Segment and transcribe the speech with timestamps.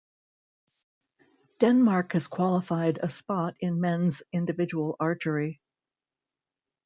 [1.59, 5.61] Denmark has qualified a spot in men's individual archery.